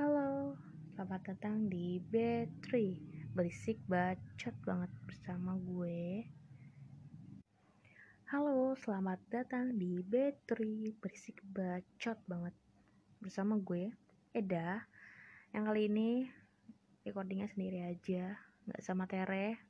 [0.00, 0.56] Halo,
[0.96, 2.72] selamat datang di B3
[3.36, 6.24] Berisik bacot banget bersama gue.
[8.32, 10.56] Halo, selamat datang di B3
[11.04, 12.56] Berisik bacot banget
[13.20, 13.92] bersama gue
[14.32, 14.88] Eda.
[15.52, 16.10] Yang kali ini
[17.04, 18.40] recordingnya sendiri aja
[18.72, 19.60] Gak sama Tere.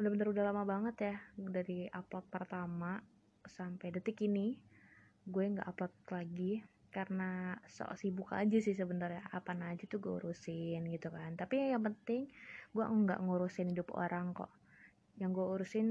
[0.00, 2.96] Bener-bener udah lama banget ya Dari upload pertama
[3.44, 4.56] sampai detik ini
[5.28, 9.22] Gue gak upload lagi karena sok sibuk aja sih sebenarnya.
[9.30, 11.38] Apa aja tuh gue urusin gitu kan.
[11.38, 12.26] Tapi yang penting
[12.74, 14.50] gue nggak ngurusin hidup orang kok.
[15.16, 15.88] Yang gue urusin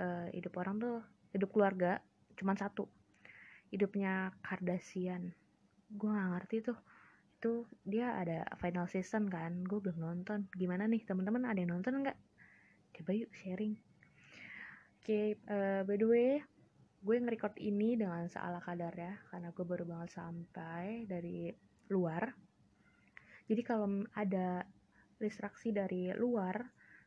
[0.00, 0.96] uh, hidup orang tuh
[1.32, 2.04] hidup keluarga
[2.36, 2.84] cuman satu.
[3.72, 5.32] Hidupnya Kardashian.
[5.90, 6.78] Gue nggak ngerti tuh.
[7.36, 9.64] Itu dia ada final season kan.
[9.64, 10.52] Gue belum nonton.
[10.52, 11.02] Gimana nih?
[11.08, 12.18] Teman-teman ada yang nonton nggak?
[12.96, 13.76] Coba yuk sharing.
[15.06, 16.55] Oke okay, uh, by the way
[17.06, 21.54] gue nge-record ini dengan seala kadar ya karena gue baru banget sampai dari
[21.94, 22.34] luar
[23.46, 24.66] jadi kalau ada
[25.22, 26.58] distraksi dari luar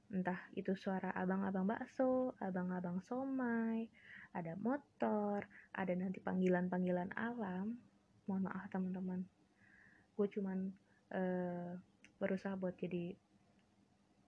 [0.10, 3.86] entah itu suara abang-abang bakso, abang-abang somai,
[4.34, 7.78] ada motor, ada nanti panggilan-panggilan alam.
[8.26, 9.22] Mohon maaf teman-teman.
[10.18, 10.74] Gue cuman
[11.14, 11.78] uh,
[12.18, 13.14] berusaha buat jadi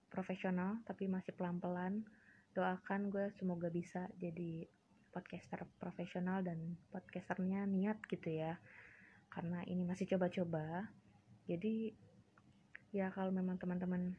[0.06, 2.06] profesional tapi masih pelan-pelan.
[2.54, 4.68] Doakan gue semoga bisa jadi
[5.12, 8.56] podcaster profesional dan podcasternya niat gitu ya.
[9.28, 10.88] Karena ini masih coba-coba.
[11.46, 11.92] Jadi
[12.92, 14.16] ya kalau memang teman-teman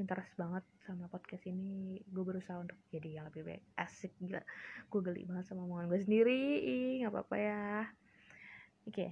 [0.00, 3.64] interest banget sama podcast ini gue berusaha untuk jadi yang lebih baik.
[3.80, 4.44] Asik gila.
[4.92, 6.44] Gue geli banget sama omongan gue sendiri.
[7.00, 7.68] Nggak apa-apa ya.
[8.84, 8.94] Oke.
[8.96, 9.10] Okay.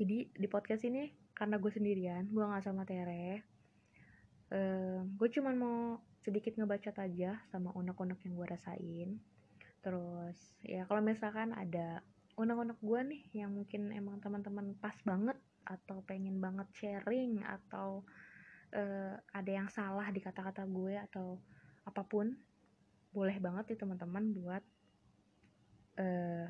[0.00, 3.40] jadi di podcast ini karena gue sendirian gue nggak sama Tere
[4.52, 9.10] uh, gue cuman mau sedikit ngebaca aja sama unek-unek yang gue rasain
[9.80, 12.04] terus ya kalau misalkan ada
[12.36, 18.04] unek-unek gue nih yang mungkin emang teman-teman pas banget atau pengen banget sharing atau
[18.76, 21.40] uh, ada yang salah di kata-kata gue atau
[21.84, 22.32] apa pun
[23.10, 24.62] boleh banget nih teman-teman buat
[26.00, 26.46] uh,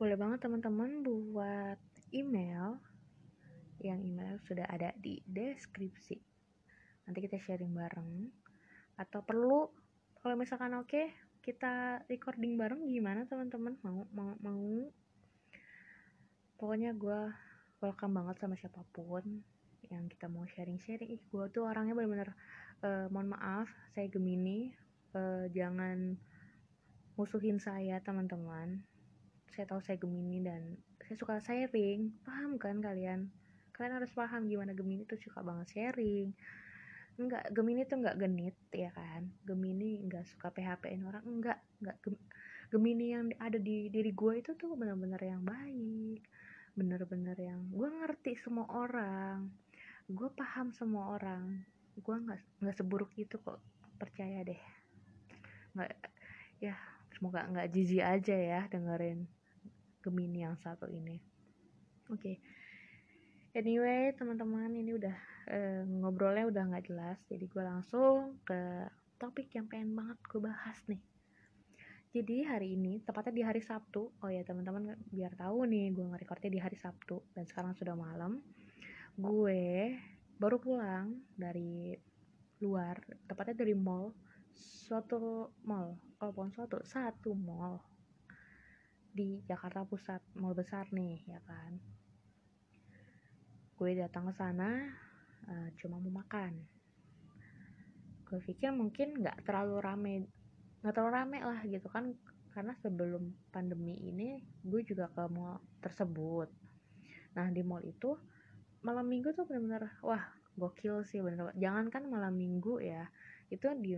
[0.00, 1.76] boleh banget teman-teman buat
[2.16, 2.80] email.
[3.84, 6.16] Yang email sudah ada di deskripsi.
[7.04, 8.32] Nanti kita sharing bareng.
[8.96, 9.68] Atau perlu
[10.20, 13.80] kalau misalkan oke okay, kita recording bareng gimana teman-teman?
[13.80, 14.92] Mau mau mau?
[16.60, 17.32] Pokoknya gue
[17.80, 19.24] welcome banget sama siapa pun
[19.88, 21.16] yang kita mau sharing-sharing.
[21.32, 22.36] Gue tuh orangnya bener-bener
[22.84, 24.76] uh, mohon maaf saya Gemini.
[25.16, 26.20] Uh, jangan
[27.16, 28.84] musuhin saya teman-teman.
[29.50, 32.12] Saya tahu saya Gemini dan saya suka sharing.
[32.28, 33.32] Paham kan kalian?
[33.72, 36.36] Kalian harus paham gimana Gemini tuh suka banget sharing.
[37.16, 39.32] Enggak Gemini tuh enggak genit ya kan?
[39.48, 41.96] Gemini enggak suka PHP-in orang enggak enggak
[42.70, 46.22] Gemini yang ada di diri gue itu tuh benar-benar yang baik
[46.74, 49.50] bener-bener yang gue ngerti semua orang
[50.10, 51.62] gue paham semua orang
[51.98, 53.62] gue nggak nggak seburuk itu kok
[53.98, 54.62] percaya deh
[55.74, 55.90] nggak
[56.62, 56.74] ya
[57.14, 59.26] semoga nggak jijik aja ya dengerin
[60.02, 61.18] Gemini yang satu ini
[62.10, 62.36] oke okay.
[63.54, 65.16] anyway teman-teman ini udah
[65.50, 68.86] uh, ngobrolnya udah nggak jelas jadi gue langsung ke
[69.20, 71.04] topik yang pengen banget gue bahas nih.
[72.10, 76.50] Jadi hari ini tepatnya di hari Sabtu oh ya teman-teman biar tahu nih gue nge-recordnya
[76.50, 78.42] di hari Sabtu dan sekarang sudah malam
[79.14, 79.94] gue
[80.40, 81.94] baru pulang dari
[82.64, 82.98] luar
[83.28, 84.16] tepatnya dari mall
[84.56, 87.78] suatu mall kalau suatu satu mall
[89.14, 91.78] di Jakarta Pusat mall besar nih ya kan.
[93.78, 94.82] Gue datang ke sana
[95.46, 96.79] uh, cuma mau makan
[98.30, 100.14] gue pikir mungkin nggak terlalu rame
[100.80, 102.14] nggak terlalu rame lah gitu kan.
[102.50, 106.50] Karena sebelum pandemi ini gue juga ke mall tersebut.
[107.34, 108.14] Nah di mall itu
[108.80, 110.24] malam minggu tuh bener-bener wah
[110.56, 113.04] gokil sih bener jangan kan malam minggu ya
[113.52, 113.92] itu di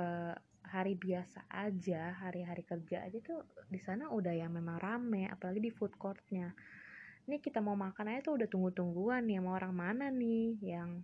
[0.00, 0.34] uh,
[0.64, 5.72] hari biasa aja hari-hari kerja aja tuh di sana udah yang memang rame apalagi di
[5.72, 6.56] food courtnya.
[7.24, 11.00] Ini kita mau makan aja tuh udah tunggu-tungguan nih mau orang mana nih yang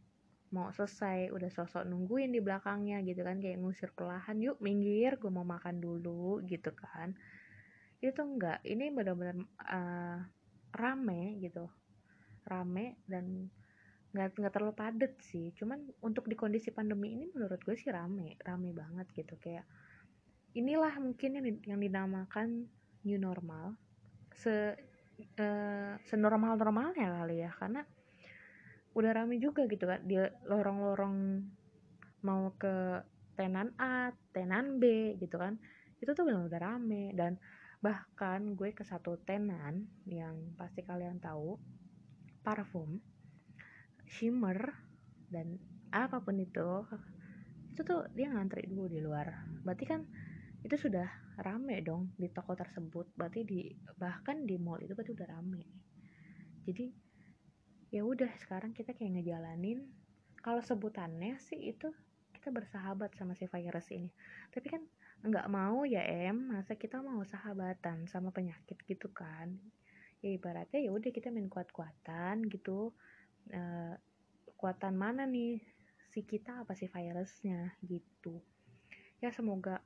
[0.50, 5.30] mau selesai udah sosok nungguin di belakangnya gitu kan kayak ngusir perlahan yuk minggir gue
[5.30, 7.14] mau makan dulu gitu kan.
[8.02, 9.36] Itu enggak ini benar-benar
[9.66, 10.18] uh,
[10.74, 11.70] rame gitu
[12.46, 13.46] rame dan
[14.10, 15.54] nggak nggak terlalu padet sih.
[15.54, 19.64] Cuman untuk di kondisi pandemi ini menurut gue sih rame rame banget gitu kayak
[20.58, 22.66] inilah mungkin yang, yang dinamakan
[23.06, 23.78] new normal
[24.34, 24.74] se
[25.38, 27.82] uh, senormal normalnya kali ya karena
[28.94, 31.46] udah rame juga gitu kan dia lorong-lorong
[32.26, 33.00] mau ke
[33.40, 35.56] tenan A tenan B gitu kan.
[36.00, 37.16] Itu tuh benar udah rame.
[37.16, 37.40] Dan
[37.80, 41.56] bahkan gue ke satu tenan yang pasti kalian tahu
[42.44, 43.00] parfum
[44.04, 44.76] shimmer
[45.32, 45.56] dan
[45.88, 46.84] apa pun itu
[47.72, 49.48] itu tuh dia ngantri dulu di luar.
[49.64, 50.04] Berarti kan
[50.60, 51.08] itu sudah
[51.40, 53.16] rame dong di toko tersebut.
[53.16, 55.64] Berarti di bahkan di mall itu berarti udah rame.
[56.68, 57.09] Jadi
[57.90, 59.86] ya udah sekarang kita kayak ngejalanin.
[60.40, 61.90] Kalau sebutannya sih itu
[62.32, 64.08] kita bersahabat sama si virus ini.
[64.48, 64.82] Tapi kan
[65.20, 66.54] nggak mau ya em.
[66.54, 69.58] Masa kita mau sahabatan sama penyakit gitu kan?
[70.24, 72.96] Ya ibaratnya ya udah kita main kuat-kuatan gitu.
[73.52, 73.60] E,
[74.56, 75.60] kuatan mana nih
[76.08, 78.40] si kita apa si virusnya gitu.
[79.20, 79.84] Ya semoga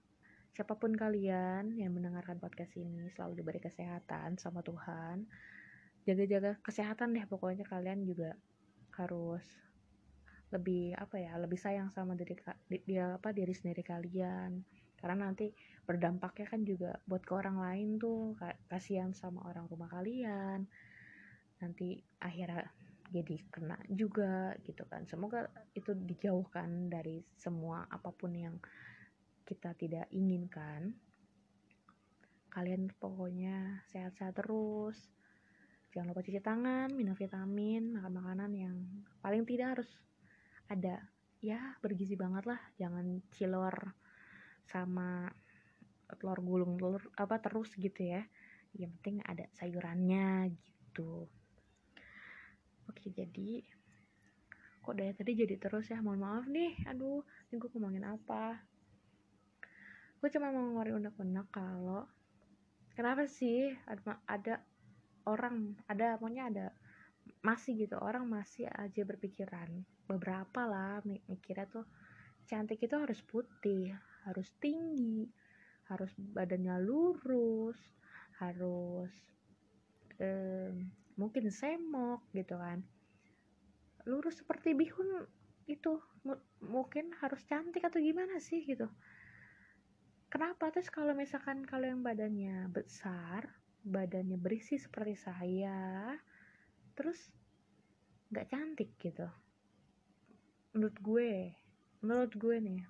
[0.55, 5.27] siapa pun kalian yang mendengarkan podcast ini selalu diberi kesehatan sama Tuhan
[6.05, 8.37] jaga-jaga kesehatan deh pokoknya kalian juga
[8.95, 9.45] harus
[10.55, 12.39] lebih apa ya lebih sayang sama diri
[12.87, 14.63] dia apa diri sendiri kalian.
[14.95, 15.53] Karena nanti
[15.85, 18.39] berdampaknya kan juga buat ke orang lain tuh
[18.71, 20.65] kasihan sama orang rumah kalian.
[21.61, 22.71] Nanti akhirnya
[23.13, 25.05] jadi kena juga gitu kan.
[25.05, 28.57] Semoga itu dijauhkan dari semua apa pun yang
[29.45, 30.97] kita tidak inginkan.
[32.49, 34.97] Kalian pokoknya sehat-sehat terus
[35.95, 38.77] jangan lupa cuci tangan minum vitamin makan makanan yang
[39.23, 39.91] paling tidak harus
[40.67, 41.07] ada.
[41.39, 42.59] Ya bergizi banget lah.
[42.75, 43.95] Jangan cilor
[44.67, 45.31] sama
[46.19, 48.27] telur gulung telur apa terus gitu ya.
[48.75, 51.31] Yang penting ada sayurannya gitu.
[52.91, 53.63] Oke jadi
[54.83, 56.03] kok dari tadi jadi terus ya?
[56.03, 56.75] Mohon maaf nih.
[56.91, 58.59] Aduh ini gue ngomongin apa?
[60.19, 62.03] Gue cuma mau ngeluarin unek-unek kalau
[62.99, 63.71] kenapa sih
[64.27, 64.59] ada
[65.29, 66.67] orang ada pokoknya ada
[67.41, 71.87] masih gitu orang masih aja berpikiran beberapa lah mikirnya tuh
[72.45, 73.97] cantik itu harus putih
[74.29, 75.29] harus tinggi
[75.89, 77.77] harus badannya lurus
[78.41, 79.13] harus
[80.19, 80.73] eh,
[81.15, 82.83] mungkin semok gitu kan.
[84.05, 85.27] Lurus seperti bihun
[85.65, 85.97] itu
[86.61, 88.91] mungkin harus cantik atau gimana sih gitu.
[90.29, 90.69] Kenapa?
[90.75, 93.49] Terus kalau misalkan kalau yang badannya besar
[93.85, 96.17] badannya berisi seperti saya.
[96.97, 97.21] Terus
[98.33, 99.29] nggak cantik gitu.
[100.73, 101.31] Menurut gue
[102.01, 102.81] menurut gue nih.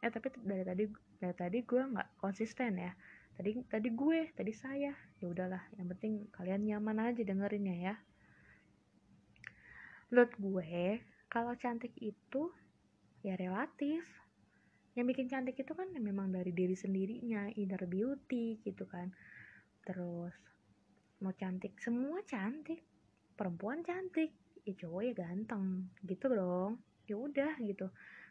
[0.00, 0.84] Eh tapi dari tadi
[1.20, 2.92] dari tadi gue nggak konsisten ya.
[3.36, 4.96] Tadi tadi gue tadi saya.
[5.20, 7.94] Ya udahlah yang penting kalian nyaman aja dengerinnya ya.
[10.10, 12.50] Menurut gue kalau cantik itu
[13.20, 14.02] ya relatif.
[14.98, 19.14] Yang bikin cantik itu kan memang dari diri sendirinya inner beauty gitu kan
[19.84, 20.34] terus
[21.20, 22.80] mau cantik semua cantik.
[23.36, 24.32] Perempuan cantik
[24.64, 26.80] ya cowok ya ganteng gitu dong.
[27.08, 27.88] Ya udah gitu.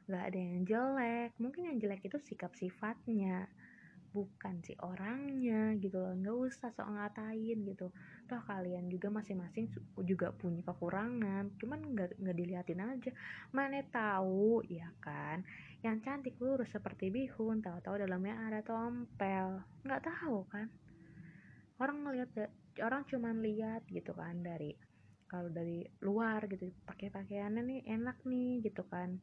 [0.10, 1.32] Nggak ada yang jelek.
[1.38, 3.50] Mungkin yang jelek itu sikap sifatnya
[4.10, 6.14] bukan si orangnya gitu loh.
[6.18, 7.94] Nggak usah sok ngatain gitu.
[8.26, 9.70] Toh kalian juga masing-masing
[10.02, 11.54] juga punya kekurangan.
[11.62, 13.12] Cuman nggak nggak diliatin aja.
[13.54, 15.46] Mana tahu ya kan?
[15.86, 19.62] Yang cantik lurus seperti bihun tahu-tahu dalamnya ada tompel.
[19.86, 20.70] Nggak tahu kan
[21.80, 22.32] orang ngeliat
[22.84, 24.76] orang cuman lihat gitu kan dari
[25.30, 29.22] kalau dari luar gitu pakai pakaiannya nih enak nih gitu kan.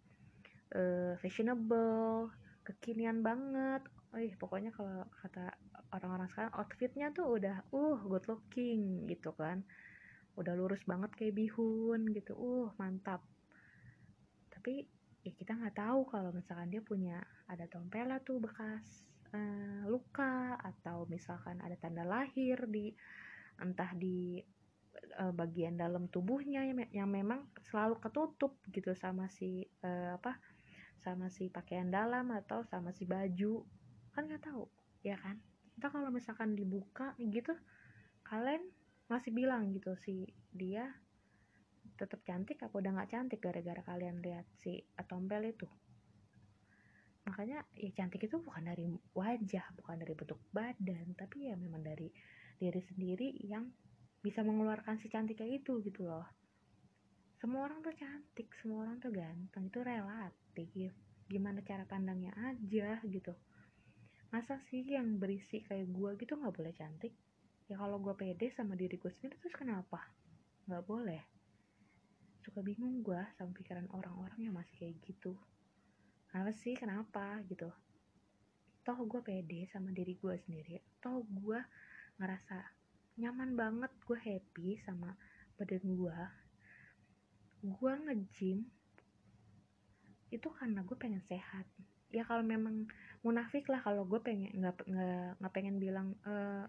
[0.70, 2.30] Uh, fashionable
[2.62, 3.82] kekinian banget.
[4.14, 5.50] Eh pokoknya kalau kata
[5.90, 9.66] orang-orang sekarang outfitnya tuh udah uh good looking gitu kan.
[10.38, 13.26] Udah lurus banget kayak bihun gitu uh mantap.
[14.54, 14.86] Tapi
[15.26, 17.18] ya kita nggak tahu kalau misalkan dia punya
[17.50, 22.96] ada tompela tuh bekas uh, luka atau misalkan ada tanda lahir di
[23.60, 24.40] entah di
[25.20, 30.40] uh, bagian dalam tubuhnya yang, yang memang selalu ketutup gitu sama si uh, apa
[31.04, 33.62] sama si pakaian dalam atau sama si baju.
[34.16, 34.64] Kan nggak tahu
[35.04, 35.36] ya kan?
[35.76, 37.52] Entah kalau misalkan dibuka gitu
[38.26, 38.64] kalian
[39.06, 40.90] masih bilang gitu si dia
[41.94, 45.68] tetap cantik apa udah nggak cantik gara-gara kalian lihat si atombel itu
[47.26, 52.06] makanya ya cantik itu bukan dari wajah bukan dari bentuk badan tapi ya memang dari
[52.56, 53.66] diri sendiri yang
[54.22, 56.26] bisa mengeluarkan si cantik kayak itu gitu loh.
[57.36, 60.92] Semua orang tuh cantik semua orang tuh ganteng itu relatif.
[61.26, 63.34] Gimana cara pandangnya aja gitu.
[64.30, 67.14] Masa sih yang berisi kayak gue gitu nggak boleh cantik?
[67.66, 70.00] Ya kalau gue pede sama diri gue sendiri terus kenapa?
[70.66, 71.22] Nggak boleh.
[72.42, 75.34] Suka bingung gue sama pikiran orang-orang yang masih kayak gitu
[76.30, 77.70] kenapa sih kenapa gitu.
[78.86, 80.78] Toh gue pede sama diri gue sendiri.
[81.02, 81.58] Toh gue
[82.16, 82.58] ngerasa
[83.16, 85.16] nyaman banget gue happy sama
[85.56, 86.18] badan gue
[87.64, 88.68] gue nge-gym
[90.30, 91.66] itu karena gue pengen sehat.
[92.10, 92.86] Ya kalau memang
[93.22, 94.86] munafik lah kalau gue pengen nggak
[95.38, 96.66] nggak pengen bilang e,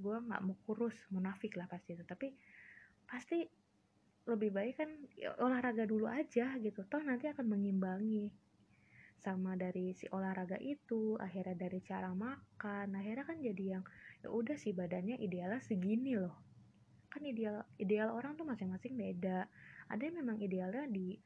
[0.00, 2.04] gue nggak mau kurus munafik lah pasti itu.
[2.04, 2.32] Tapi
[3.04, 3.44] pasti
[4.24, 6.80] lebih baik kan ya, olahraga dulu aja gitu.
[6.88, 8.32] Toh nanti akan mengimbangi
[9.24, 13.84] sama dari si olahraga itu akhirnya dari cara makan akhirnya kan jadi yang
[14.20, 16.36] ya udah sih badannya idealnya segini loh.
[17.08, 19.48] Kan ideal ideal orang tuh masing-masing beda.
[19.88, 21.16] Ada yang memang idealnya di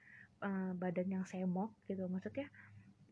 [0.46, 2.46] uh, badan yang semok gitu maksudnya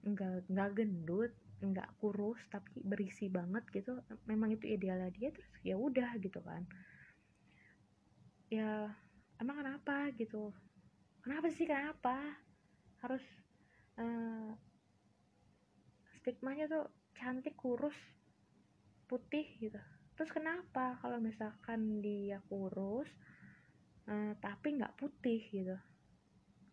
[0.07, 5.75] nggak nggak gendut nggak kurus tapi berisi banget gitu memang itu idealnya dia terus ya
[5.75, 6.63] udah gitu kan.
[8.47, 8.95] Ya
[9.43, 10.15] emang kenapa?
[10.15, 10.55] gitu.
[11.27, 12.39] Kenapa sih kenapa?
[13.03, 13.25] Harus
[13.99, 14.55] uh,
[16.27, 17.95] stigmanya tuh cantik kurus
[19.07, 19.79] putih gitu.
[20.19, 23.07] Terus kenapa kalau misalkan dia kurus
[24.11, 25.79] uh, tapi nggak putih gitu?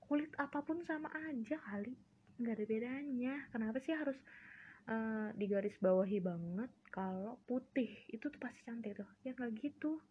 [0.01, 1.93] Kulit apa pun sama aja kali
[2.41, 3.33] nggak ada bedanya.
[3.53, 4.17] Kenapa sih harus
[4.89, 7.93] uh, digaris bawahi banget kalau putih?
[8.09, 9.09] Itu tuh pasti cantik tuh.
[9.21, 10.01] Ya nggak gitu.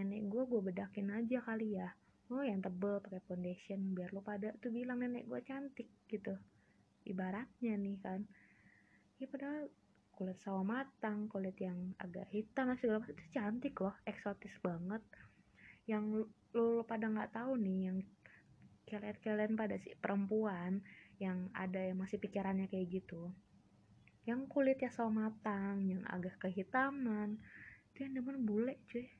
[0.00, 1.92] Nenek gue gue bedakin aja kali ya.
[2.32, 6.32] Oh yang tebel pakai foundation biar lo pada tuh bilang nenek gue cantik gitu.
[7.04, 8.24] Ibaratnya nih kan
[9.20, 9.68] ya padahal
[10.12, 15.02] kulit sawo matang kulit yang agak hitam segala macam itu cantik loh eksotis banget.
[15.88, 17.98] Yang lo, lo pada nggak tahu nih yang
[18.86, 20.84] kalian-kalian pada si perempuan
[21.16, 23.32] yang ada yang masih pikirannya kayak gitu
[24.22, 27.42] yang kulitnya sawo matang yang agak kehitaman
[27.90, 29.10] itu yang demen bule cuy.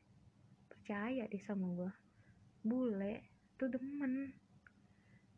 [0.70, 1.92] Percaya deh sama gue
[2.62, 3.14] bule
[3.58, 4.30] tuh demen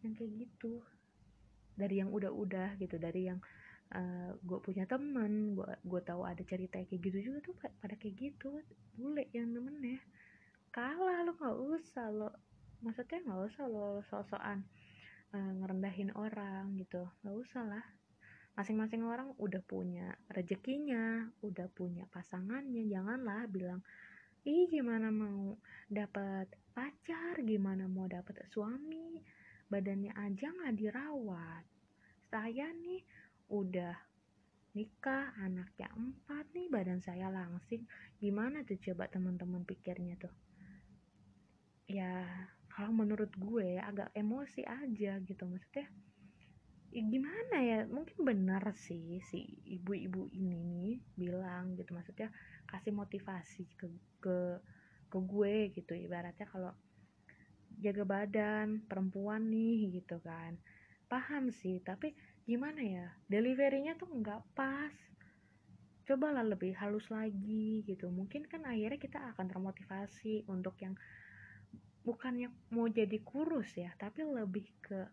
[0.04, 0.84] yang kayak gitu.
[1.74, 3.40] Dari yang udah-udah gitu dari yang
[3.94, 7.94] uh, eh, gue punya temen gue gue tahu ada cerita kayak gitu juga tuh pada
[7.94, 8.60] kayak gitu.
[8.98, 9.98] Bule yang demen ya
[10.74, 12.34] kalah lo nggak usah lo
[12.82, 14.66] maksudnya nggak usah lo sok-sokan
[15.30, 17.06] uh, ngerendahin orang gitu.
[17.22, 17.84] Nggak usah lah.
[18.54, 22.86] Masing-masing orang udah punya rezekinya udah punya pasangannya.
[22.90, 23.82] Janganlah bilang
[24.44, 25.56] ih gimana mau
[25.88, 29.22] dapat pacar gimana mau dapat suami?
[29.70, 31.64] Badannya aja nggak dirawat.
[32.30, 33.02] Saya nih
[33.50, 33.96] udah.
[34.74, 37.86] Nikah anaknya empat nih badan saya langsing.
[38.18, 40.34] Gimana tuh coba teman-teman pikirnya tuh?
[41.86, 42.26] Ya
[42.74, 45.86] kalau menurut gue agak emosi aja gitu maksudnya
[46.94, 52.30] ya gimana ya mungkin benar sih si ibu-ibu ini nih bilang gitu maksudnya
[52.70, 53.90] kasih motivasi ke
[54.22, 54.62] ke
[55.10, 56.70] ke gue gitu ibaratnya kalau
[57.82, 60.54] jaga badan perempuan nih gitu kan.
[61.10, 63.08] Paham sih tapi gimana ya?
[63.28, 64.92] Deliverynya tuh nggak pas.
[66.04, 68.12] Cobalah lebih halus lagi gitu.
[68.12, 70.92] Mungkin kan akhirnya kita akan termotivasi untuk yang
[72.04, 75.08] bukannya mau jadi kurus ya tapi lebih ke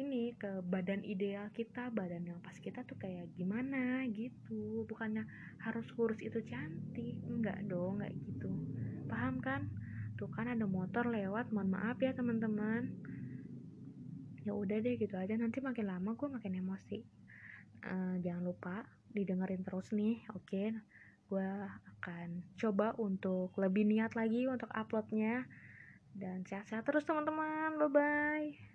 [0.00, 4.88] ini ke badan ideal kita badan yang pas kita tuh kayak gimana gitu.
[4.88, 5.28] Bukannya
[5.60, 7.20] harus kurus itu cantik.
[7.28, 8.50] Enggak dong enggak gitu.
[9.06, 9.68] Paham kan?
[10.16, 13.03] Tuh kan ada motor lewat mohon maaf ya teman-teman
[14.44, 15.34] ya udah deh gitu aja.
[15.34, 17.00] Nanti makin lama gue makin emosi.
[17.84, 20.44] Uh, jangan lupa didengerin terus nih oke?
[20.48, 20.72] Okay?
[21.24, 21.50] gue
[21.98, 25.48] akan coba untuk lebih niat lagi untuk uploadnya.
[26.14, 27.74] Dan sehat-sehat terus teman-teman.
[27.80, 28.73] Bye bye